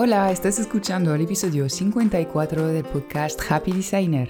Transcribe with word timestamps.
Hola, 0.00 0.30
estás 0.30 0.60
escuchando 0.60 1.12
el 1.12 1.22
episodio 1.22 1.68
54 1.68 2.68
del 2.68 2.84
podcast 2.84 3.40
Happy 3.50 3.72
Designer. 3.72 4.28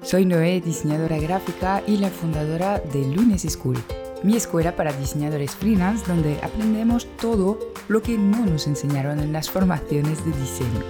Soy 0.00 0.24
Noé, 0.24 0.62
diseñadora 0.62 1.18
gráfica 1.18 1.82
y 1.86 1.98
la 1.98 2.08
fundadora 2.08 2.80
de 2.80 3.04
Lunes 3.04 3.42
School, 3.42 3.76
mi 4.22 4.34
escuela 4.34 4.76
para 4.76 4.94
diseñadores 4.94 5.54
freelance 5.56 6.06
donde 6.06 6.38
aprendemos 6.42 7.06
todo 7.20 7.58
lo 7.88 8.00
que 8.00 8.16
no 8.16 8.46
nos 8.46 8.66
enseñaron 8.66 9.20
en 9.20 9.30
las 9.30 9.50
formaciones 9.50 10.24
de 10.24 10.32
diseño. 10.32 10.80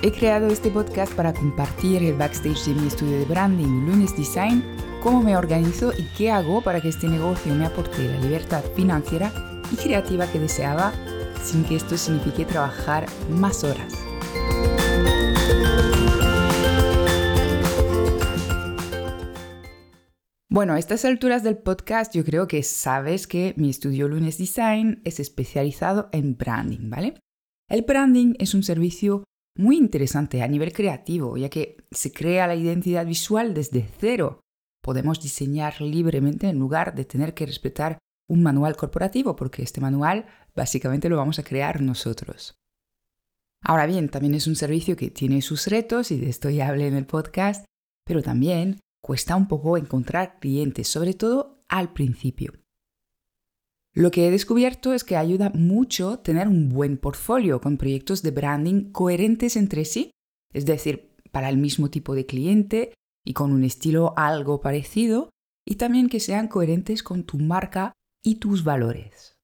He 0.00 0.10
creado 0.10 0.46
este 0.46 0.70
podcast 0.70 1.12
para 1.12 1.34
compartir 1.34 2.02
el 2.02 2.14
backstage 2.14 2.64
de 2.64 2.80
mi 2.80 2.86
estudio 2.86 3.18
de 3.18 3.26
branding 3.26 3.84
Lunes 3.84 4.16
Design, 4.16 4.64
cómo 5.02 5.22
me 5.22 5.36
organizo 5.36 5.92
y 5.92 6.04
qué 6.16 6.30
hago 6.30 6.62
para 6.62 6.80
que 6.80 6.88
este 6.88 7.08
negocio 7.08 7.54
me 7.54 7.66
aporte 7.66 8.08
la 8.08 8.18
libertad 8.20 8.64
financiera 8.74 9.30
y 9.70 9.76
creativa 9.76 10.26
que 10.26 10.40
deseaba 10.40 10.94
sin 11.42 11.64
que 11.64 11.76
esto 11.76 11.96
signifique 11.96 12.44
trabajar 12.44 13.06
más 13.30 13.64
horas. 13.64 13.94
Bueno, 20.50 20.72
a 20.72 20.78
estas 20.78 21.04
alturas 21.04 21.44
del 21.44 21.58
podcast 21.58 22.14
yo 22.14 22.24
creo 22.24 22.48
que 22.48 22.62
sabes 22.62 23.26
que 23.26 23.54
mi 23.56 23.70
estudio 23.70 24.08
Lunes 24.08 24.38
Design 24.38 25.00
es 25.04 25.20
especializado 25.20 26.08
en 26.10 26.36
branding, 26.36 26.90
¿vale? 26.90 27.14
El 27.68 27.82
branding 27.82 28.34
es 28.38 28.54
un 28.54 28.62
servicio 28.62 29.24
muy 29.56 29.76
interesante 29.76 30.42
a 30.42 30.48
nivel 30.48 30.72
creativo, 30.72 31.36
ya 31.36 31.48
que 31.48 31.76
se 31.90 32.12
crea 32.12 32.46
la 32.46 32.56
identidad 32.56 33.06
visual 33.06 33.54
desde 33.54 33.86
cero. 34.00 34.40
Podemos 34.82 35.20
diseñar 35.20 35.80
libremente 35.80 36.48
en 36.48 36.58
lugar 36.58 36.94
de 36.94 37.04
tener 37.04 37.34
que 37.34 37.46
respetar 37.46 37.98
un 38.28 38.42
manual 38.42 38.76
corporativo, 38.76 39.34
porque 39.34 39.62
este 39.62 39.80
manual 39.80 40.26
básicamente 40.54 41.08
lo 41.08 41.16
vamos 41.16 41.38
a 41.38 41.44
crear 41.44 41.80
nosotros. 41.80 42.54
Ahora 43.62 43.86
bien, 43.86 44.08
también 44.08 44.34
es 44.34 44.46
un 44.46 44.54
servicio 44.54 44.96
que 44.96 45.10
tiene 45.10 45.42
sus 45.42 45.66
retos, 45.66 46.10
y 46.10 46.18
de 46.18 46.28
esto 46.28 46.50
ya 46.50 46.68
hablé 46.68 46.86
en 46.86 46.94
el 46.94 47.06
podcast, 47.06 47.64
pero 48.04 48.22
también 48.22 48.78
cuesta 49.02 49.34
un 49.36 49.48
poco 49.48 49.76
encontrar 49.76 50.38
clientes, 50.38 50.88
sobre 50.88 51.14
todo 51.14 51.64
al 51.68 51.92
principio. 51.92 52.52
Lo 53.94 54.10
que 54.10 54.28
he 54.28 54.30
descubierto 54.30 54.92
es 54.92 55.02
que 55.02 55.16
ayuda 55.16 55.50
mucho 55.50 56.20
tener 56.20 56.46
un 56.46 56.68
buen 56.68 56.98
portfolio 56.98 57.60
con 57.60 57.78
proyectos 57.78 58.22
de 58.22 58.30
branding 58.30 58.92
coherentes 58.92 59.56
entre 59.56 59.84
sí, 59.84 60.12
es 60.52 60.66
decir, 60.66 61.16
para 61.32 61.48
el 61.48 61.56
mismo 61.56 61.90
tipo 61.90 62.14
de 62.14 62.26
cliente 62.26 62.94
y 63.24 63.32
con 63.32 63.50
un 63.52 63.64
estilo 63.64 64.14
algo 64.16 64.60
parecido, 64.60 65.30
y 65.66 65.76
también 65.76 66.08
que 66.08 66.20
sean 66.20 66.48
coherentes 66.48 67.02
con 67.02 67.24
tu 67.24 67.38
marca 67.38 67.92
y 68.22 68.36
tus 68.36 68.64
valores. 68.64 69.36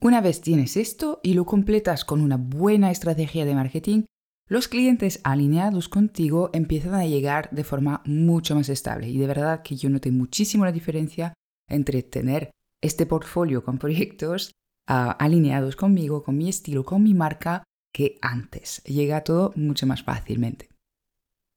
Una 0.00 0.20
vez 0.20 0.40
tienes 0.40 0.76
esto 0.76 1.20
y 1.22 1.34
lo 1.34 1.46
completas 1.46 2.04
con 2.04 2.20
una 2.20 2.36
buena 2.36 2.90
estrategia 2.90 3.44
de 3.44 3.54
marketing, 3.54 4.04
los 4.46 4.68
clientes 4.68 5.20
alineados 5.24 5.88
contigo 5.88 6.50
empiezan 6.52 6.94
a 6.94 7.06
llegar 7.06 7.48
de 7.50 7.64
forma 7.64 8.02
mucho 8.04 8.54
más 8.54 8.68
estable. 8.68 9.08
Y 9.08 9.16
de 9.16 9.26
verdad 9.26 9.62
que 9.62 9.76
yo 9.76 9.88
noté 9.88 10.10
muchísimo 10.10 10.66
la 10.66 10.72
diferencia 10.72 11.32
entre 11.68 12.02
tener 12.02 12.50
este 12.82 13.06
portfolio 13.06 13.64
con 13.64 13.78
proyectos 13.78 14.52
ah, 14.86 15.12
alineados 15.12 15.76
conmigo, 15.76 16.22
con 16.22 16.36
mi 16.36 16.50
estilo, 16.50 16.84
con 16.84 17.02
mi 17.02 17.14
marca, 17.14 17.64
que 17.94 18.18
antes. 18.20 18.82
Llega 18.84 19.24
todo 19.24 19.52
mucho 19.56 19.86
más 19.86 20.02
fácilmente. 20.02 20.68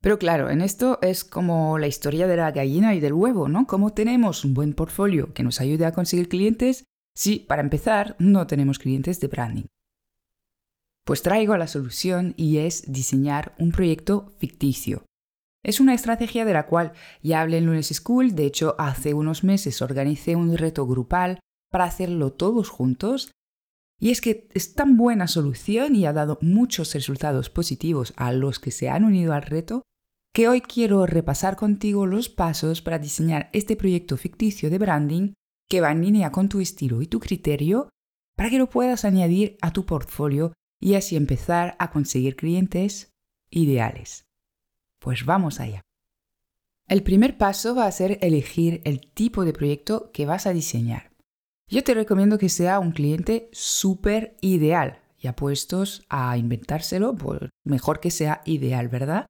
Pero 0.08 0.20
claro, 0.20 0.50
en 0.50 0.62
esto 0.62 1.00
es 1.02 1.26
como 1.26 1.78
la 1.78 1.88
historia 1.88 2.28
de 2.28 2.38
la 2.38 2.54
gallina 2.54 2.96
y 2.96 3.02
del 3.02 3.12
huevo, 3.12 3.50
¿no? 3.50 3.68
¿Cómo 3.68 3.92
tenemos 3.92 4.46
un 4.46 4.54
buen 4.54 4.74
portfolio 4.74 5.34
que 5.34 5.44
nos 5.44 5.60
ayude 5.60 5.86
a 5.86 5.92
conseguir 5.92 6.30
clientes 6.30 6.86
si, 7.14 7.40
para 7.40 7.62
empezar, 7.62 8.16
no 8.18 8.48
tenemos 8.48 8.80
clientes 8.80 9.20
de 9.20 9.28
branding? 9.28 9.66
Pues 11.06 11.24
traigo 11.24 11.58
la 11.58 11.68
solución 11.68 12.36
y 12.38 12.60
es 12.60 12.90
diseñar 12.90 13.54
un 13.60 13.74
proyecto 13.74 14.34
ficticio. 14.38 15.04
Es 15.62 15.82
una 15.82 15.94
estrategia 15.94 16.46
de 16.46 16.54
la 16.54 16.68
cual 16.68 16.94
ya 17.22 17.42
hablé 17.42 17.58
en 17.58 17.66
Lunes 17.66 17.88
School, 17.88 18.34
de 18.34 18.46
hecho 18.46 18.76
hace 18.80 19.14
unos 19.14 19.44
meses 19.44 19.82
organicé 19.82 20.38
un 20.38 20.56
reto 20.56 20.88
grupal 20.88 21.42
para 21.70 21.84
hacerlo 21.84 22.32
todos 22.32 22.70
juntos. 22.70 23.34
Y 24.00 24.12
es 24.12 24.22
que 24.22 24.48
es 24.54 24.74
tan 24.74 24.96
buena 24.96 25.28
solución 25.28 25.98
y 25.98 26.06
ha 26.06 26.14
dado 26.14 26.38
muchos 26.42 26.94
resultados 26.94 27.50
positivos 27.50 28.14
a 28.16 28.32
los 28.32 28.60
que 28.60 28.72
se 28.72 28.88
han 28.88 29.04
unido 29.04 29.34
al 29.34 29.42
reto 29.42 29.84
que 30.38 30.48
hoy 30.48 30.62
quiero 30.62 31.08
repasar 31.08 31.56
contigo 31.56 32.06
los 32.06 32.30
pasos 32.30 32.84
para 32.84 33.00
diseñar 33.00 33.50
este 33.54 33.76
proyecto 33.76 34.18
ficticio 34.18 34.70
de 34.70 34.78
branding 34.78 35.34
que 35.68 35.82
va 35.82 35.92
en 35.92 36.02
línea 36.02 36.32
con 36.32 36.48
tu 36.48 36.60
estilo 36.60 37.02
y 37.02 37.08
tu 37.08 37.20
criterio 37.20 37.90
para 38.36 38.52
que 38.52 38.60
lo 38.60 38.70
puedas 38.70 39.04
añadir 39.04 39.58
a 39.64 39.74
tu 39.74 39.88
portfolio 39.88 40.54
y 40.80 40.94
así 40.94 41.16
empezar 41.16 41.76
a 41.80 41.90
conseguir 41.90 42.36
clientes 42.36 43.10
ideales. 43.50 44.26
Pues 45.00 45.26
vamos 45.26 45.60
allá. 45.60 45.82
El 46.88 47.02
primer 47.02 47.40
paso 47.40 47.74
va 47.74 47.88
a 47.88 47.92
ser 47.92 48.20
elegir 48.22 48.82
el 48.86 49.12
tipo 49.12 49.44
de 49.44 49.54
proyecto 49.54 50.12
que 50.12 50.28
vas 50.28 50.46
a 50.46 50.54
diseñar. 50.54 51.10
Yo 51.68 51.84
te 51.84 51.96
recomiendo 51.96 52.38
que 52.38 52.50
sea 52.50 52.78
un 52.78 52.92
cliente 52.92 53.50
súper 53.54 54.38
ideal. 54.42 55.02
Y 55.18 55.26
apuestos 55.26 56.06
a 56.10 56.38
inventárselo, 56.38 57.16
pues 57.16 57.50
mejor 57.64 58.00
que 58.00 58.12
sea 58.12 58.42
ideal, 58.46 58.88
¿verdad? 58.88 59.26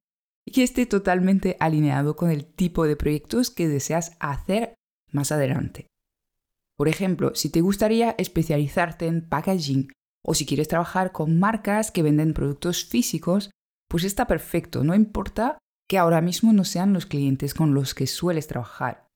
Y 0.48 0.50
que 0.50 0.62
esté 0.62 0.86
totalmente 0.86 1.58
alineado 1.60 2.16
con 2.16 2.30
el 2.30 2.46
tipo 2.46 2.86
de 2.86 2.96
proyectos 2.96 3.50
que 3.50 3.68
deseas 3.68 4.16
hacer 4.18 4.76
más 5.12 5.30
adelante. 5.30 5.88
Por 6.74 6.88
ejemplo, 6.88 7.32
si 7.34 7.50
te 7.50 7.60
gustaría 7.60 8.14
especializarte 8.16 9.08
en 9.08 9.28
packaging 9.28 9.92
o 10.24 10.32
si 10.32 10.46
quieres 10.46 10.66
trabajar 10.66 11.12
con 11.12 11.38
marcas 11.38 11.90
que 11.90 12.02
venden 12.02 12.32
productos 12.32 12.86
físicos, 12.86 13.50
pues 13.90 14.04
está 14.04 14.26
perfecto, 14.26 14.84
no 14.84 14.94
importa 14.94 15.58
que 15.86 15.98
ahora 15.98 16.22
mismo 16.22 16.54
no 16.54 16.64
sean 16.64 16.94
los 16.94 17.04
clientes 17.04 17.52
con 17.52 17.74
los 17.74 17.92
que 17.92 18.06
sueles 18.06 18.46
trabajar. 18.46 19.06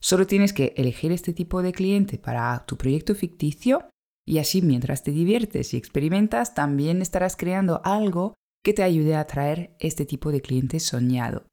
Solo 0.00 0.24
tienes 0.24 0.52
que 0.52 0.72
elegir 0.76 1.10
este 1.10 1.32
tipo 1.32 1.62
de 1.62 1.72
cliente 1.72 2.16
para 2.16 2.64
tu 2.64 2.76
proyecto 2.76 3.16
ficticio 3.16 3.88
y 4.24 4.38
así 4.38 4.62
mientras 4.62 5.02
te 5.02 5.10
diviertes 5.10 5.74
y 5.74 5.78
experimentas 5.78 6.54
también 6.54 7.02
estarás 7.02 7.34
creando 7.34 7.80
algo 7.82 8.34
que 8.64 8.72
te 8.72 8.82
ayude 8.82 9.14
a 9.14 9.20
atraer 9.20 9.76
este 9.78 10.06
tipo 10.06 10.32
de 10.32 10.40
cliente 10.40 10.80
soñado. 10.80 11.46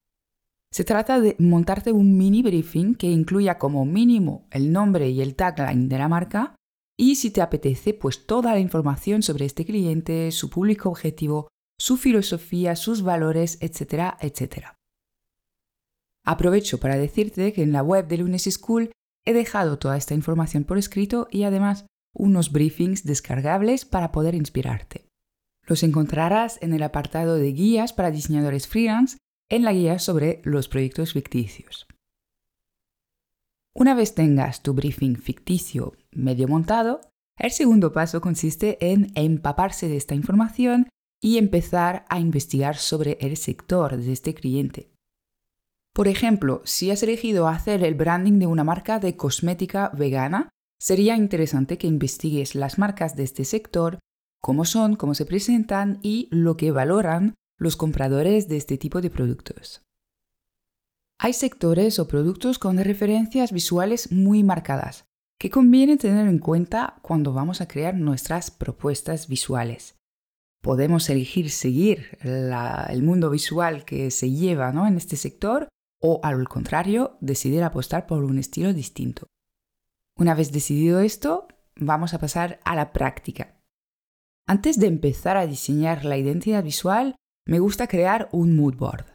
Se 0.74 0.86
trata 0.86 1.20
de 1.20 1.36
montarte 1.38 1.92
un 1.92 2.18
mini 2.18 2.42
briefing 2.42 2.96
que 2.96 3.12
incluya 3.12 3.58
como 3.58 3.86
mínimo 3.86 4.48
el 4.52 4.72
nombre 4.72 5.10
y 5.10 5.22
el 5.22 5.36
tagline 5.36 5.90
de 5.90 5.98
la 5.98 6.08
marca 6.08 6.56
y 6.98 7.16
si 7.16 7.30
te 7.32 7.42
apetece 7.42 7.94
pues 7.94 8.26
toda 8.26 8.54
la 8.54 8.60
información 8.60 9.22
sobre 9.22 9.46
este 9.46 9.66
cliente, 9.66 10.32
su 10.32 10.50
público 10.50 10.88
objetivo, 10.88 11.50
su 11.78 11.98
filosofía, 11.98 12.78
sus 12.78 13.02
valores, 13.02 13.58
etcétera, 13.60 14.18
etcétera. 14.22 14.76
Aprovecho 16.24 16.80
para 16.80 16.98
decirte 16.98 17.52
que 17.52 17.64
en 17.64 17.74
la 17.74 17.84
web 17.84 18.08
de 18.08 18.18
Lunes 18.18 18.44
School 18.44 18.92
he 19.26 19.34
dejado 19.34 19.78
toda 19.80 19.98
esta 19.98 20.14
información 20.14 20.64
por 20.64 20.78
escrito 20.78 21.28
y 21.30 21.44
además 21.44 21.86
unos 22.14 22.52
briefings 22.52 23.04
descargables 23.04 23.84
para 23.84 24.12
poder 24.12 24.36
inspirarte. 24.36 25.11
Los 25.68 25.84
encontrarás 25.84 26.58
en 26.62 26.74
el 26.74 26.84
apartado 26.84 27.36
de 27.36 27.52
guías 27.52 27.94
para 27.94 28.12
diseñadores 28.12 28.68
freelance 28.68 29.18
en 29.50 29.64
la 29.64 29.74
guía 29.74 30.00
sobre 30.00 30.42
los 30.44 30.68
proyectos 30.68 31.14
ficticios. 31.14 31.88
Una 33.74 33.94
vez 33.94 34.16
tengas 34.16 34.64
tu 34.64 34.74
briefing 34.74 35.16
ficticio 35.16 35.94
medio 36.12 36.48
montado, 36.48 37.02
el 37.38 37.52
segundo 37.52 37.92
paso 37.92 38.22
consiste 38.22 38.78
en 38.82 39.12
empaparse 39.16 39.88
de 39.88 39.98
esta 39.98 40.14
información 40.14 40.90
y 41.22 41.38
empezar 41.38 42.06
a 42.10 42.20
investigar 42.20 42.78
sobre 42.78 43.18
el 43.22 43.38
sector 43.38 43.96
de 43.98 44.12
este 44.12 44.34
cliente. 44.34 44.92
Por 45.94 46.08
ejemplo, 46.08 46.62
si 46.66 46.92
has 46.92 47.04
elegido 47.04 47.48
hacer 47.48 47.84
el 47.84 47.96
branding 47.96 48.40
de 48.40 48.48
una 48.48 48.64
marca 48.64 49.00
de 49.00 49.16
cosmética 49.16 49.90
vegana, 49.90 50.50
sería 50.80 51.16
interesante 51.16 51.78
que 51.78 51.88
investigues 51.88 52.56
las 52.56 52.78
marcas 52.78 53.16
de 53.16 53.24
este 53.24 53.46
sector 53.46 54.00
cómo 54.42 54.66
son, 54.66 54.96
cómo 54.96 55.14
se 55.14 55.26
presentan 55.26 56.00
y 56.02 56.28
lo 56.32 56.58
que 56.58 56.72
valoran 56.72 57.36
los 57.58 57.78
compradores 57.78 58.48
de 58.48 58.58
este 58.58 58.78
tipo 58.78 59.02
de 59.02 59.10
productos. 59.10 59.84
Hay 61.20 61.34
sectores 61.34 62.00
o 62.00 62.08
productos 62.08 62.58
con 62.58 62.80
referencias 62.80 63.52
visuales 63.52 64.12
muy 64.12 64.44
marcadas 64.44 65.06
que 65.40 65.52
conviene 65.52 65.98
tener 65.98 66.28
en 66.28 66.40
cuenta 66.40 67.00
cuando 67.02 67.34
vamos 67.34 67.62
a 67.62 67.68
crear 67.68 67.96
nuestras 67.96 68.52
propuestas 68.52 69.28
visuales. 69.28 69.96
Podemos 70.62 71.10
elegir 71.10 71.50
seguir 71.50 72.18
el 72.22 73.04
mundo 73.04 73.30
visual 73.30 73.86
que 73.86 74.12
se 74.12 74.32
lleva 74.32 74.70
en 74.70 74.98
este 74.98 75.16
sector 75.16 75.68
o 76.00 76.20
al 76.24 76.48
contrario, 76.48 77.18
decidir 77.22 77.64
apostar 77.64 78.08
por 78.08 78.24
un 78.24 78.40
estilo 78.40 78.74
distinto. 78.74 79.28
Una 80.18 80.34
vez 80.34 80.52
decidido 80.52 81.00
esto, 81.00 81.48
vamos 81.76 82.14
a 82.14 82.20
pasar 82.20 82.60
a 82.64 82.76
la 82.76 82.92
práctica. 82.92 83.61
Antes 84.52 84.78
de 84.78 84.88
empezar 84.88 85.38
a 85.38 85.48
diseñar 85.48 86.04
la 86.04 86.18
identidad 86.18 86.62
visual, 86.62 87.16
me 87.48 87.60
gusta 87.60 87.88
crear 87.88 88.28
un 88.34 88.54
mood 88.54 88.76
board. 88.76 89.06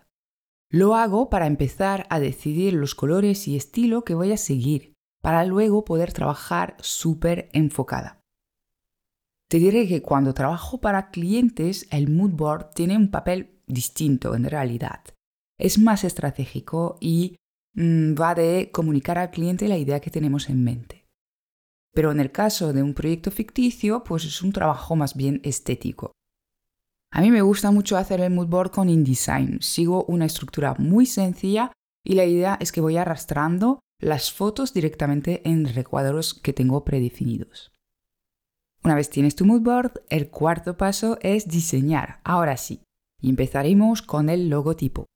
Lo 0.70 0.94
hago 0.94 1.28
para 1.28 1.46
empezar 1.46 2.06
a 2.08 2.20
decidir 2.20 2.72
los 2.72 2.94
colores 2.94 3.46
y 3.46 3.54
estilo 3.54 4.02
que 4.02 4.14
voy 4.14 4.32
a 4.32 4.38
seguir, 4.38 4.94
para 5.20 5.44
luego 5.44 5.84
poder 5.84 6.14
trabajar 6.14 6.78
súper 6.80 7.50
enfocada. 7.52 8.18
Te 9.50 9.58
diré 9.58 9.86
que 9.86 10.00
cuando 10.00 10.32
trabajo 10.32 10.80
para 10.80 11.10
clientes, 11.10 11.86
el 11.90 12.08
mood 12.08 12.30
board 12.30 12.70
tiene 12.70 12.96
un 12.96 13.10
papel 13.10 13.60
distinto 13.66 14.34
en 14.34 14.44
realidad. 14.44 15.04
Es 15.60 15.78
más 15.78 16.02
estratégico 16.04 16.96
y 16.98 17.36
mm, 17.74 18.14
va 18.14 18.34
de 18.34 18.70
comunicar 18.72 19.18
al 19.18 19.32
cliente 19.32 19.68
la 19.68 19.76
idea 19.76 20.00
que 20.00 20.10
tenemos 20.10 20.48
en 20.48 20.64
mente. 20.64 20.95
Pero 21.96 22.12
en 22.12 22.20
el 22.20 22.30
caso 22.30 22.74
de 22.74 22.82
un 22.82 22.92
proyecto 22.92 23.30
ficticio, 23.30 24.04
pues 24.04 24.26
es 24.26 24.42
un 24.42 24.52
trabajo 24.52 24.96
más 24.96 25.14
bien 25.14 25.40
estético. 25.44 26.12
A 27.10 27.22
mí 27.22 27.30
me 27.30 27.40
gusta 27.40 27.70
mucho 27.70 27.96
hacer 27.96 28.20
el 28.20 28.34
mood 28.34 28.48
board 28.48 28.70
con 28.70 28.90
InDesign. 28.90 29.62
Sigo 29.62 30.04
una 30.04 30.26
estructura 30.26 30.74
muy 30.78 31.06
sencilla 31.06 31.72
y 32.04 32.14
la 32.14 32.26
idea 32.26 32.58
es 32.60 32.70
que 32.70 32.82
voy 32.82 32.98
arrastrando 32.98 33.80
las 33.98 34.30
fotos 34.30 34.74
directamente 34.74 35.40
en 35.48 35.64
recuadros 35.74 36.34
que 36.34 36.52
tengo 36.52 36.84
predefinidos. 36.84 37.72
Una 38.84 38.94
vez 38.94 39.08
tienes 39.08 39.34
tu 39.34 39.46
mood 39.46 39.62
board, 39.62 40.02
el 40.10 40.28
cuarto 40.28 40.76
paso 40.76 41.16
es 41.22 41.48
diseñar. 41.48 42.20
Ahora 42.24 42.58
sí, 42.58 42.82
y 43.22 43.30
empezaremos 43.30 44.02
con 44.02 44.28
el 44.28 44.50
logotipo. 44.50 45.06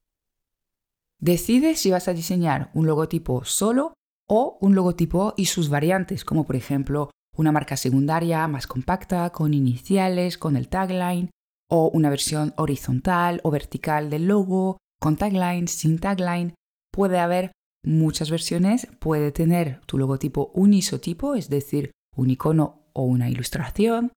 Decide 1.18 1.76
si 1.76 1.90
vas 1.90 2.08
a 2.08 2.14
diseñar 2.14 2.70
un 2.72 2.86
logotipo 2.86 3.44
solo 3.44 3.92
o 4.30 4.58
un 4.60 4.76
logotipo 4.76 5.34
y 5.36 5.46
sus 5.46 5.68
variantes, 5.68 6.24
como 6.24 6.46
por 6.46 6.54
ejemplo 6.54 7.10
una 7.36 7.50
marca 7.50 7.76
secundaria 7.76 8.46
más 8.46 8.68
compacta, 8.68 9.30
con 9.30 9.54
iniciales, 9.54 10.38
con 10.38 10.56
el 10.56 10.68
tagline, 10.68 11.30
o 11.68 11.90
una 11.92 12.10
versión 12.10 12.54
horizontal 12.56 13.40
o 13.42 13.50
vertical 13.50 14.08
del 14.08 14.28
logo, 14.28 14.78
con 15.00 15.16
tagline, 15.16 15.66
sin 15.66 15.98
tagline. 15.98 16.54
Puede 16.92 17.18
haber 17.18 17.50
muchas 17.84 18.30
versiones, 18.30 18.86
puede 19.00 19.32
tener 19.32 19.80
tu 19.86 19.98
logotipo 19.98 20.52
un 20.54 20.74
isotipo, 20.74 21.34
es 21.34 21.48
decir, 21.48 21.90
un 22.16 22.30
icono 22.30 22.84
o 22.92 23.02
una 23.02 23.28
ilustración, 23.28 24.12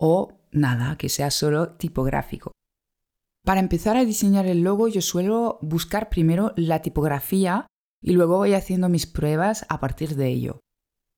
o 0.00 0.38
nada, 0.52 0.96
que 0.96 1.08
sea 1.08 1.32
solo 1.32 1.70
tipográfico. 1.70 2.52
Para 3.44 3.60
empezar 3.60 3.96
a 3.96 4.04
diseñar 4.04 4.46
el 4.46 4.62
logo 4.62 4.86
yo 4.86 5.00
suelo 5.00 5.58
buscar 5.60 6.08
primero 6.08 6.52
la 6.56 6.82
tipografía 6.82 7.66
y 8.02 8.12
luego 8.12 8.36
voy 8.36 8.54
haciendo 8.54 8.88
mis 8.88 9.06
pruebas 9.06 9.66
a 9.68 9.80
partir 9.80 10.16
de 10.16 10.28
ello. 10.28 10.60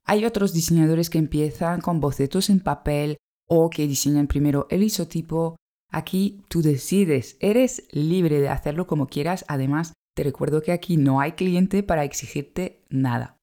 Hay 0.05 0.25
otros 0.25 0.53
diseñadores 0.53 1.11
que 1.11 1.19
empiezan 1.19 1.81
con 1.81 2.01
bocetos 2.01 2.49
en 2.49 2.61
papel 2.61 3.19
o 3.47 3.71
que 3.71 3.87
diseñan 3.87 4.27
primero 4.27 4.67
el 4.71 4.83
isotipo. 4.83 5.57
Aquí 5.91 6.43
tú 6.49 6.63
decides, 6.63 7.37
eres 7.41 7.87
libre 7.93 8.41
de 8.41 8.49
hacerlo 8.49 8.87
como 8.87 9.07
quieras, 9.07 9.45
además 9.49 9.93
te 10.15 10.25
recuerdo 10.25 10.63
que 10.63 10.73
aquí 10.73 10.97
no 10.97 11.21
hay 11.21 11.33
cliente 11.33 11.83
para 11.83 12.05
exigirte 12.05 12.85
nada. 12.89 13.37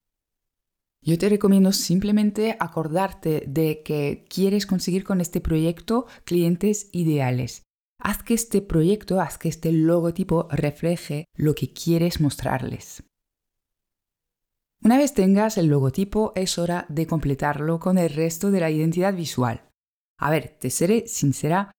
Yo 1.02 1.16
te 1.18 1.28
recomiendo 1.28 1.70
simplemente 1.72 2.56
acordarte 2.58 3.44
de 3.46 3.82
que 3.84 4.26
quieres 4.28 4.66
conseguir 4.66 5.04
con 5.04 5.20
este 5.20 5.40
proyecto 5.40 6.06
clientes 6.24 6.88
ideales. 6.90 7.62
Haz 8.00 8.24
que 8.24 8.34
este 8.34 8.60
proyecto, 8.60 9.20
haz 9.20 9.38
que 9.38 9.48
este 9.48 9.70
logotipo 9.70 10.48
refleje 10.50 11.26
lo 11.36 11.54
que 11.54 11.72
quieres 11.72 12.20
mostrarles. 12.20 13.04
Una 14.82 14.98
vez 14.98 15.14
tengas 15.14 15.58
el 15.58 15.66
logotipo, 15.66 16.32
es 16.36 16.58
hora 16.58 16.86
de 16.88 17.06
completarlo 17.06 17.80
con 17.80 17.98
el 17.98 18.10
resto 18.10 18.50
de 18.50 18.60
la 18.60 18.70
identidad 18.70 19.14
visual. 19.14 19.68
A 20.18 20.30
ver, 20.30 20.56
te 20.60 20.70
seré 20.70 21.06
sincera, 21.06 21.72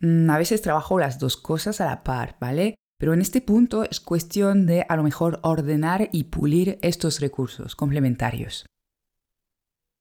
mm, 0.00 0.30
a 0.30 0.38
veces 0.38 0.62
trabajo 0.62 0.98
las 0.98 1.18
dos 1.18 1.36
cosas 1.36 1.80
a 1.80 1.86
la 1.86 2.02
par, 2.02 2.36
¿vale? 2.40 2.74
Pero 2.98 3.12
en 3.12 3.20
este 3.20 3.40
punto 3.40 3.84
es 3.84 4.00
cuestión 4.00 4.66
de 4.66 4.86
a 4.88 4.96
lo 4.96 5.02
mejor 5.02 5.40
ordenar 5.42 6.08
y 6.12 6.24
pulir 6.24 6.78
estos 6.82 7.20
recursos 7.20 7.76
complementarios. 7.76 8.66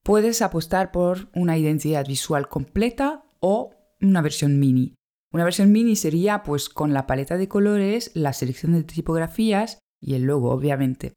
Puedes 0.03 0.41
apostar 0.41 0.91
por 0.91 1.29
una 1.33 1.57
identidad 1.57 2.05
visual 2.05 2.50
completa 2.50 3.25
o 3.39 3.71
una 4.01 4.21
versión 4.21 4.59
mini. 4.59 4.95
Una 5.31 5.45
versión 5.45 5.71
mini 5.71 5.95
sería 5.95 6.44
pues 6.44 6.69
con 6.69 6.94
la 6.94 7.07
paleta 7.07 7.38
de 7.38 7.47
colores, 7.47 8.11
la 8.13 8.33
selección 8.33 8.73
de 8.73 8.83
tipografías 8.83 9.79
y 10.00 10.13
el 10.13 10.23
logo, 10.23 10.51
obviamente. 10.51 11.13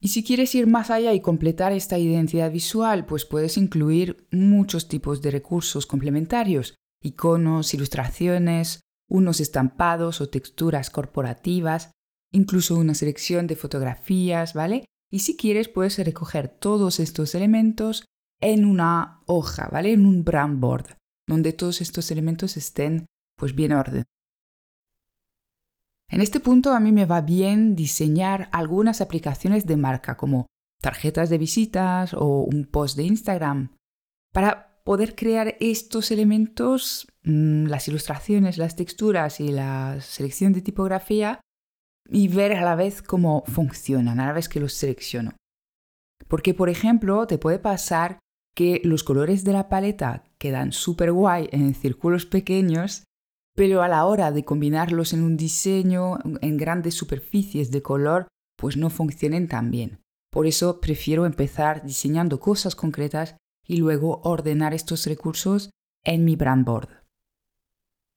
Y 0.00 0.08
si 0.08 0.22
quieres 0.22 0.54
ir 0.54 0.66
más 0.66 0.90
allá 0.90 1.14
y 1.14 1.20
completar 1.20 1.72
esta 1.72 1.98
identidad 1.98 2.50
visual, 2.50 3.06
pues 3.06 3.24
puedes 3.24 3.56
incluir 3.56 4.26
muchos 4.30 4.88
tipos 4.88 5.22
de 5.22 5.30
recursos 5.30 5.86
complementarios, 5.86 6.74
iconos, 7.02 7.72
ilustraciones, 7.72 8.80
unos 9.08 9.40
estampados 9.40 10.20
o 10.20 10.28
texturas 10.28 10.90
corporativas, 10.90 11.90
incluso 12.32 12.76
una 12.76 12.94
selección 12.94 13.46
de 13.46 13.56
fotografías, 13.56 14.54
¿vale? 14.54 14.84
Y 15.10 15.20
si 15.20 15.36
quieres 15.36 15.68
puedes 15.68 15.98
recoger 15.98 16.48
todos 16.48 17.00
estos 17.00 17.34
elementos 17.34 18.04
en 18.40 18.64
una 18.64 19.20
hoja, 19.26 19.68
¿vale? 19.70 19.92
En 19.92 20.06
un 20.06 20.24
brand 20.24 20.60
board, 20.60 20.96
donde 21.28 21.52
todos 21.52 21.80
estos 21.80 22.10
elementos 22.10 22.56
estén 22.56 23.06
pues 23.38 23.54
bien 23.54 23.72
ordenados. 23.72 24.13
En 26.14 26.20
este 26.20 26.38
punto 26.38 26.72
a 26.72 26.78
mí 26.78 26.92
me 26.92 27.06
va 27.06 27.22
bien 27.22 27.74
diseñar 27.74 28.48
algunas 28.52 29.00
aplicaciones 29.00 29.66
de 29.66 29.76
marca 29.76 30.16
como 30.16 30.46
tarjetas 30.80 31.28
de 31.28 31.38
visitas 31.38 32.14
o 32.14 32.44
un 32.44 32.66
post 32.66 32.96
de 32.96 33.02
Instagram 33.02 33.74
para 34.32 34.80
poder 34.84 35.16
crear 35.16 35.56
estos 35.58 36.12
elementos, 36.12 37.08
mm, 37.24 37.66
las 37.66 37.88
ilustraciones, 37.88 38.58
las 38.58 38.76
texturas 38.76 39.40
y 39.40 39.48
la 39.48 40.00
selección 40.02 40.52
de 40.52 40.62
tipografía 40.62 41.40
y 42.08 42.28
ver 42.28 42.52
a 42.52 42.62
la 42.62 42.76
vez 42.76 43.02
cómo 43.02 43.42
funcionan, 43.48 44.20
a 44.20 44.26
la 44.26 44.32
vez 44.34 44.48
que 44.48 44.60
los 44.60 44.72
selecciono. 44.72 45.32
Porque, 46.28 46.54
por 46.54 46.68
ejemplo, 46.68 47.26
te 47.26 47.38
puede 47.38 47.58
pasar 47.58 48.20
que 48.54 48.80
los 48.84 49.02
colores 49.02 49.42
de 49.42 49.52
la 49.52 49.68
paleta 49.68 50.22
quedan 50.38 50.70
súper 50.70 51.10
guay 51.10 51.48
en 51.50 51.74
círculos 51.74 52.24
pequeños, 52.24 53.02
pero 53.54 53.82
a 53.82 53.88
la 53.88 54.04
hora 54.04 54.32
de 54.32 54.44
combinarlos 54.44 55.12
en 55.12 55.22
un 55.22 55.36
diseño, 55.36 56.18
en 56.40 56.56
grandes 56.56 56.94
superficies 56.94 57.70
de 57.70 57.82
color, 57.82 58.28
pues 58.56 58.76
no 58.76 58.90
funcionen 58.90 59.48
tan 59.48 59.70
bien. 59.70 60.00
Por 60.30 60.46
eso 60.46 60.80
prefiero 60.80 61.26
empezar 61.26 61.84
diseñando 61.84 62.40
cosas 62.40 62.74
concretas 62.74 63.36
y 63.66 63.76
luego 63.76 64.20
ordenar 64.24 64.74
estos 64.74 65.06
recursos 65.06 65.70
en 66.04 66.24
mi 66.24 66.36
brand 66.36 66.64
board. 66.64 66.88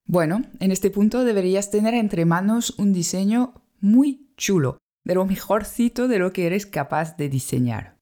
Bueno, 0.08 0.42
en 0.60 0.72
este 0.72 0.90
punto 0.90 1.24
deberías 1.24 1.70
tener 1.70 1.94
entre 1.94 2.26
manos 2.26 2.72
un 2.80 2.94
diseño 2.94 3.54
muy 3.80 4.34
chulo, 4.38 4.78
de 5.06 5.16
lo 5.16 5.26
mejorcito 5.26 6.08
de 6.08 6.20
lo 6.20 6.34
que 6.34 6.48
eres 6.48 6.66
capaz 6.66 7.18
de 7.18 7.30
diseñar. 7.30 7.98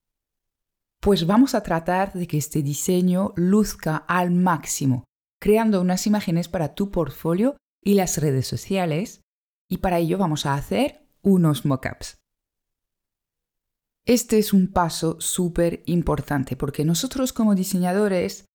Pues 1.01 1.27
vamos 1.27 1.53
a 1.53 1.61
tratar 1.61 2.13
de 2.13 2.27
que 2.27 2.37
este 2.37 2.63
diseño 2.63 3.33
luzca 3.35 3.97
al 3.97 4.31
máximo, 4.31 5.03
creando 5.39 5.81
unas 5.81 6.07
imágenes 6.07 6.47
para 6.47 6.75
tu 6.75 6.91
portfolio 6.91 7.57
y 7.83 7.93
las 7.93 8.17
redes 8.17 8.47
sociales, 8.47 9.21
y 9.69 9.77
para 9.77 9.99
ello 9.99 10.17
vamos 10.17 10.45
a 10.45 10.55
hacer 10.55 11.07
unos 11.21 11.65
mockups. 11.65 12.17
Este 14.05 14.37
es 14.37 14.53
un 14.53 14.71
paso 14.71 15.19
súper 15.19 15.81
importante 15.87 16.55
porque 16.55 16.85
nosotros 16.85 17.33
como 17.33 17.55
diseñadores 17.55 18.45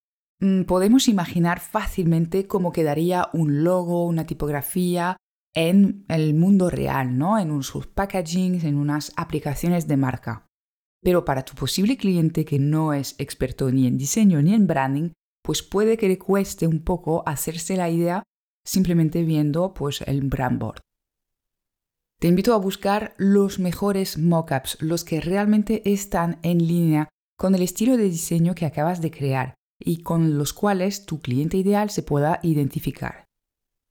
mm, 0.40 0.62
podemos 0.62 1.08
imaginar 1.08 1.58
fácilmente 1.58 2.46
cómo 2.46 2.70
quedaría 2.72 3.28
un 3.32 3.64
logo, 3.64 4.06
una 4.06 4.26
tipografía 4.26 5.16
en 5.54 6.04
el 6.08 6.34
mundo 6.34 6.70
real, 6.70 7.18
¿no? 7.18 7.37
En 7.38 7.62
sus 7.64 7.88
packagings, 7.88 8.62
en 8.62 8.76
unas 8.76 9.12
aplicaciones 9.16 9.88
de 9.88 9.96
marca. 9.96 10.46
Pero 11.02 11.25
para 11.25 11.44
tu 11.44 11.54
posible 11.54 11.96
cliente 11.96 12.44
que 12.44 12.60
no 12.60 12.92
es 12.92 13.16
experto 13.18 13.72
ni 13.72 13.88
en 13.88 13.99
diseño 13.99 14.40
ni 14.42 14.54
en 14.54 14.68
branding, 14.68 15.10
pues 15.50 15.64
puede 15.64 15.97
que 15.97 16.07
le 16.07 16.16
cueste 16.16 16.69
un 16.69 16.78
poco 16.78 17.25
hacerse 17.26 17.76
la 17.76 17.90
idea 17.90 18.23
simplemente 18.64 19.25
viendo 19.25 19.75
pues 19.75 20.00
el 20.02 20.23
brand 20.23 20.61
board. 20.61 20.80
Te 22.21 22.28
invito 22.28 22.54
a 22.54 22.59
buscar 22.59 23.14
los 23.19 23.59
mejores 23.59 24.16
mockups, 24.16 24.80
los 24.80 25.02
que 25.02 25.21
realmente 25.21 25.83
están 25.92 26.38
en 26.45 26.64
línea 26.64 27.09
con 27.37 27.57
el 27.57 27.62
estilo 27.62 27.97
de 27.97 28.04
diseño 28.04 28.54
que 28.54 28.64
acabas 28.64 29.00
de 29.00 29.11
crear 29.11 29.57
y 29.80 30.04
con 30.04 30.38
los 30.38 30.52
cuales 30.52 31.04
tu 31.04 31.21
cliente 31.21 31.57
ideal 31.57 31.90
se 31.90 32.04
pueda 32.04 32.38
identificar. 32.45 33.25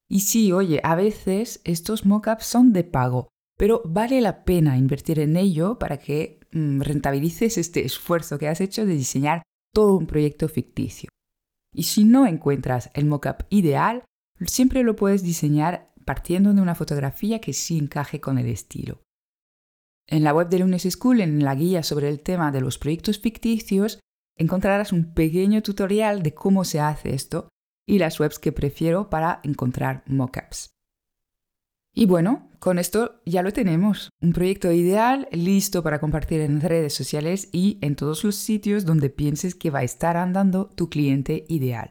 Y 0.10 0.22
sí, 0.22 0.54
oye, 0.54 0.80
a 0.86 0.96
veces 0.96 1.60
estos 1.66 2.06
mockups 2.06 2.46
son 2.46 2.72
de 2.72 2.86
pago, 2.86 3.28
pero 3.58 3.82
vale 3.84 4.22
la 4.22 4.46
pena 4.46 4.78
invertir 4.78 5.20
en 5.20 5.36
ello 5.36 5.78
para 5.78 5.98
que 5.98 6.40
mm, 6.54 6.80
rentabilices 6.84 7.58
este 7.58 7.84
esfuerzo 7.84 8.40
que 8.40 8.48
has 8.48 8.62
hecho 8.62 8.86
de 8.86 8.94
diseñar 8.94 9.44
todo 9.74 9.98
un 9.98 10.08
proyecto 10.08 10.48
ficticio. 10.48 11.10
Y 11.74 11.84
si 11.84 12.04
no 12.04 12.26
encuentras 12.26 12.90
el 12.94 13.06
mockup 13.06 13.44
ideal, 13.50 14.04
siempre 14.46 14.84
lo 14.84 14.96
puedes 14.96 15.24
diseñar 15.24 15.94
partiendo 16.06 16.54
de 16.54 16.62
una 16.62 16.76
fotografía 16.76 17.40
que 17.40 17.54
sí 17.54 17.78
encaje 17.78 18.20
con 18.20 18.38
el 18.38 18.48
estilo. 18.48 19.02
En 20.08 20.24
la 20.24 20.34
web 20.34 20.50
de 20.50 20.60
Lunes 20.60 20.88
School, 20.90 21.22
en 21.22 21.44
la 21.44 21.54
guía 21.54 21.84
sobre 21.84 22.10
el 22.10 22.22
tema 22.22 22.52
de 22.52 22.62
los 22.62 22.80
proyectos 22.80 23.20
ficticios, 23.20 24.00
encontrarás 24.36 24.92
un 24.92 25.14
pequeño 25.14 25.62
tutorial 25.62 26.24
de 26.24 26.34
cómo 26.34 26.64
se 26.64 26.80
hace 26.80 27.14
esto 27.14 27.50
y 27.88 28.00
las 28.00 28.20
webs 28.20 28.40
que 28.40 28.52
prefiero 28.52 29.10
para 29.10 29.40
encontrar 29.44 30.04
mockups. 30.08 30.72
Y 32.00 32.06
bueno, 32.06 32.48
con 32.60 32.80
esto 32.80 33.20
ya 33.26 33.42
lo 33.42 33.52
tenemos, 33.52 34.10
un 34.22 34.32
proyecto 34.32 34.72
ideal 34.72 35.28
listo 35.34 35.84
para 35.84 36.00
compartir 36.00 36.40
en 36.40 36.62
redes 36.62 36.94
sociales 36.94 37.50
y 37.52 37.78
en 37.82 37.98
todos 37.98 38.24
los 38.24 38.38
sitios 38.38 38.86
donde 38.86 39.10
pienses 39.10 39.54
que 39.54 39.70
va 39.70 39.80
a 39.80 39.84
estar 39.84 40.16
andando 40.16 40.70
tu 40.70 40.90
cliente 40.90 41.44
ideal. 41.50 41.90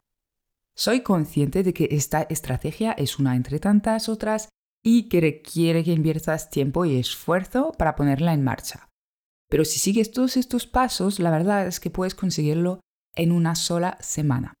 Soy 0.75 1.01
consciente 1.01 1.61
de 1.61 1.73
que 1.73 1.89
esta 1.91 2.23
estrategia 2.23 2.93
es 2.93 3.19
una 3.19 3.35
entre 3.35 3.59
tantas 3.59 4.09
otras 4.09 4.49
y 4.83 5.09
que 5.09 5.21
requiere 5.21 5.83
que 5.83 5.93
inviertas 5.93 6.49
tiempo 6.49 6.85
y 6.85 6.97
esfuerzo 6.97 7.71
para 7.77 7.95
ponerla 7.95 8.33
en 8.33 8.43
marcha. 8.43 8.89
Pero 9.47 9.63
si 9.63 9.77
sigues 9.77 10.09
todos 10.09 10.37
estos 10.37 10.65
pasos, 10.65 11.19
la 11.19 11.29
verdad 11.29 11.67
es 11.67 11.79
que 11.79 11.91
puedes 11.91 12.15
conseguirlo 12.15 12.79
en 13.13 13.31
una 13.31 13.53
sola 13.53 13.99
semana. 14.01 14.55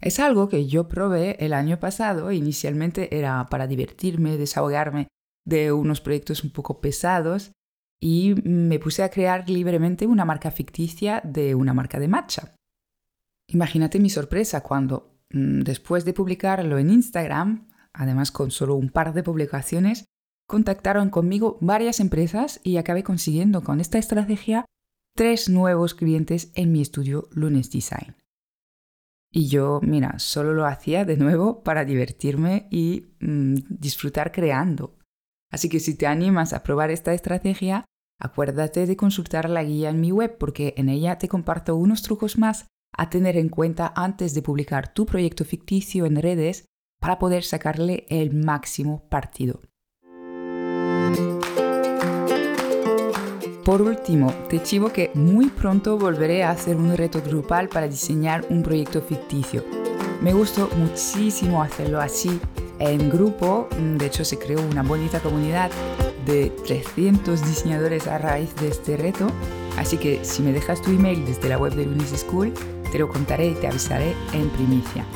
Es 0.00 0.18
algo 0.18 0.48
que 0.48 0.66
yo 0.66 0.88
probé 0.88 1.36
el 1.44 1.52
año 1.52 1.78
pasado, 1.78 2.32
inicialmente 2.32 3.18
era 3.18 3.46
para 3.50 3.66
divertirme, 3.66 4.38
desahogarme 4.38 5.08
de 5.44 5.72
unos 5.72 6.00
proyectos 6.00 6.42
un 6.42 6.50
poco 6.50 6.80
pesados 6.80 7.52
y 8.00 8.34
me 8.44 8.78
puse 8.78 9.02
a 9.02 9.10
crear 9.10 9.48
libremente 9.50 10.06
una 10.06 10.24
marca 10.24 10.50
ficticia 10.50 11.20
de 11.22 11.54
una 11.54 11.74
marca 11.74 12.00
de 12.00 12.08
matcha. 12.08 12.54
Imagínate 13.48 14.00
mi 14.00 14.08
sorpresa 14.08 14.62
cuando, 14.62 15.20
mm, 15.32 15.60
después 15.60 16.04
de 16.04 16.14
publicarlo 16.14 16.78
en 16.78 16.90
Instagram, 16.90 17.68
además 17.92 18.32
con 18.32 18.50
solo 18.50 18.76
un 18.76 18.88
par 18.88 19.12
de 19.12 19.22
publicaciones, 19.22 20.04
contactaron 20.46 21.10
conmigo 21.10 21.58
varias 21.60 22.00
empresas 22.00 22.60
y 22.64 22.78
acabé 22.78 23.02
consiguiendo 23.02 23.62
con 23.62 23.80
esta 23.80 23.98
estrategia 23.98 24.64
tres 25.14 25.48
nuevos 25.48 25.94
clientes 25.94 26.52
en 26.54 26.72
mi 26.72 26.80
estudio 26.80 27.28
Lunes 27.32 27.70
Design. 27.70 28.19
Y 29.32 29.48
yo, 29.48 29.80
mira, 29.82 30.18
solo 30.18 30.54
lo 30.54 30.66
hacía 30.66 31.04
de 31.04 31.16
nuevo 31.16 31.62
para 31.62 31.84
divertirme 31.84 32.66
y 32.70 33.14
mm, 33.20 33.54
disfrutar 33.68 34.32
creando. 34.32 34.98
Así 35.52 35.68
que 35.68 35.80
si 35.80 35.96
te 35.96 36.06
animas 36.06 36.52
a 36.52 36.62
probar 36.62 36.90
esta 36.90 37.14
estrategia, 37.14 37.84
acuérdate 38.18 38.86
de 38.86 38.96
consultar 38.96 39.48
la 39.48 39.62
guía 39.62 39.90
en 39.90 40.00
mi 40.00 40.10
web 40.10 40.36
porque 40.38 40.74
en 40.76 40.88
ella 40.88 41.18
te 41.18 41.28
comparto 41.28 41.76
unos 41.76 42.02
trucos 42.02 42.38
más 42.38 42.66
a 42.96 43.08
tener 43.08 43.36
en 43.36 43.48
cuenta 43.48 43.92
antes 43.94 44.34
de 44.34 44.42
publicar 44.42 44.92
tu 44.92 45.06
proyecto 45.06 45.44
ficticio 45.44 46.06
en 46.06 46.16
redes 46.16 46.66
para 47.00 47.18
poder 47.18 47.44
sacarle 47.44 48.06
el 48.08 48.34
máximo 48.34 49.08
partido. 49.08 49.60
Por 53.70 53.82
último, 53.82 54.34
te 54.48 54.60
chivo 54.60 54.92
que 54.92 55.12
muy 55.14 55.46
pronto 55.46 55.96
volveré 55.96 56.42
a 56.42 56.50
hacer 56.50 56.74
un 56.74 56.96
reto 56.96 57.22
grupal 57.22 57.68
para 57.68 57.86
diseñar 57.86 58.44
un 58.50 58.64
proyecto 58.64 59.00
ficticio. 59.00 59.64
Me 60.20 60.32
gustó 60.32 60.68
muchísimo 60.76 61.62
hacerlo 61.62 62.00
así 62.00 62.40
en 62.80 63.08
grupo, 63.08 63.68
de 63.78 64.06
hecho 64.06 64.24
se 64.24 64.40
creó 64.40 64.60
una 64.60 64.82
bonita 64.82 65.20
comunidad 65.20 65.70
de 66.26 66.50
300 66.66 67.46
diseñadores 67.46 68.08
a 68.08 68.18
raíz 68.18 68.52
de 68.56 68.70
este 68.70 68.96
reto, 68.96 69.28
así 69.78 69.98
que 69.98 70.24
si 70.24 70.42
me 70.42 70.52
dejas 70.52 70.82
tu 70.82 70.90
email 70.90 71.24
desde 71.24 71.48
la 71.48 71.56
web 71.56 71.72
de 71.72 71.86
Lunis 71.86 72.10
School, 72.28 72.52
te 72.90 72.98
lo 72.98 73.08
contaré 73.08 73.50
y 73.50 73.54
te 73.54 73.68
avisaré 73.68 74.16
en 74.32 74.48
primicia. 74.48 75.06